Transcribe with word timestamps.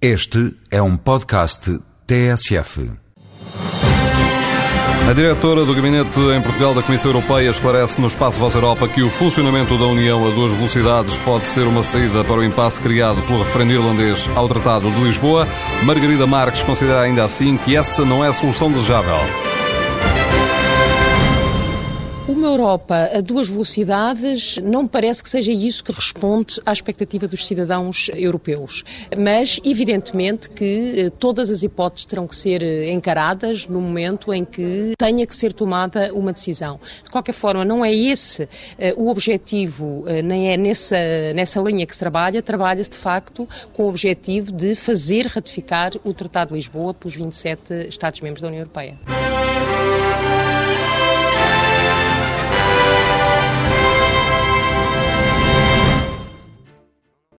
Este 0.00 0.54
é 0.70 0.82
um 0.82 0.94
podcast 0.94 1.80
TSF. 2.06 2.90
A 5.08 5.12
diretora 5.14 5.64
do 5.64 5.74
Gabinete 5.74 6.20
em 6.36 6.42
Portugal 6.42 6.74
da 6.74 6.82
Comissão 6.82 7.12
Europeia 7.12 7.48
esclarece 7.48 7.98
no 7.98 8.06
Espaço 8.06 8.38
Voz 8.38 8.54
Europa 8.54 8.86
que 8.88 9.02
o 9.02 9.08
funcionamento 9.08 9.78
da 9.78 9.86
União 9.86 10.26
a 10.28 10.34
duas 10.34 10.52
velocidades 10.52 11.16
pode 11.16 11.46
ser 11.46 11.66
uma 11.66 11.82
saída 11.82 12.22
para 12.24 12.34
o 12.36 12.44
impasse 12.44 12.78
criado 12.78 13.22
pelo 13.22 13.38
referendo 13.38 13.72
irlandês 13.72 14.28
ao 14.34 14.46
Tratado 14.46 14.90
de 14.90 15.00
Lisboa. 15.02 15.48
Margarida 15.84 16.26
Marques 16.26 16.62
considera 16.62 17.00
ainda 17.00 17.24
assim 17.24 17.56
que 17.56 17.74
essa 17.74 18.04
não 18.04 18.22
é 18.22 18.28
a 18.28 18.34
solução 18.34 18.70
desejável. 18.70 19.16
Uma 22.28 22.48
Europa 22.48 23.08
a 23.14 23.20
duas 23.20 23.46
velocidades 23.46 24.58
não 24.58 24.84
parece 24.88 25.22
que 25.22 25.30
seja 25.30 25.52
isso 25.52 25.84
que 25.84 25.92
responde 25.92 26.60
à 26.66 26.72
expectativa 26.72 27.28
dos 27.28 27.46
cidadãos 27.46 28.10
europeus. 28.12 28.82
Mas, 29.16 29.60
evidentemente, 29.64 30.50
que 30.50 31.06
eh, 31.06 31.10
todas 31.10 31.50
as 31.50 31.62
hipóteses 31.62 32.04
terão 32.04 32.26
que 32.26 32.34
ser 32.34 32.64
eh, 32.64 32.90
encaradas 32.90 33.68
no 33.68 33.80
momento 33.80 34.34
em 34.34 34.44
que 34.44 34.94
tenha 34.98 35.24
que 35.24 35.36
ser 35.36 35.52
tomada 35.52 36.12
uma 36.12 36.32
decisão. 36.32 36.80
De 37.04 37.10
qualquer 37.10 37.32
forma, 37.32 37.64
não 37.64 37.84
é 37.84 37.94
esse 37.94 38.42
uh, 38.42 38.48
o 38.96 39.08
objetivo, 39.08 40.04
nem 40.24 40.52
é 40.52 40.56
nessa, 40.56 40.96
nessa 41.32 41.60
linha 41.60 41.86
que 41.86 41.92
se 41.92 42.00
trabalha. 42.00 42.42
Trabalha-se, 42.42 42.90
de 42.90 42.96
facto, 42.96 43.48
com 43.72 43.84
o 43.84 43.88
objetivo 43.88 44.50
de 44.50 44.74
fazer 44.74 45.26
ratificar 45.26 45.92
o 46.02 46.12
Tratado 46.12 46.48
de 46.48 46.56
Lisboa 46.56 46.92
pelos 46.92 47.14
27 47.14 47.88
Estados-membros 47.88 48.42
da 48.42 48.48
União 48.48 48.62
Europeia. 48.62 48.98